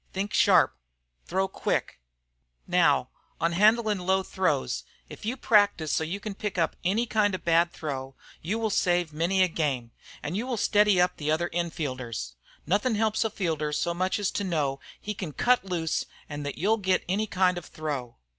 [0.13, 0.75] Think sharp,
[1.27, 1.99] throw quick!
[2.65, 3.09] "Now,
[3.39, 7.41] on handlin' low throws, if you practise so you can pick up any kind of
[7.41, 9.91] a bad throw, you will save many a game,
[10.23, 12.33] an' you will steady up the other in fielders.
[12.65, 16.57] Nothin' helps a fielder so much as to know he can cut loose an' thet
[16.57, 18.15] you 'll get any kind of a throw.